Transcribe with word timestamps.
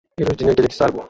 Îroj 0.21 0.35
dinya 0.39 0.53
gelekî 0.59 0.75
sar 0.79 0.89
bû. 0.93 0.99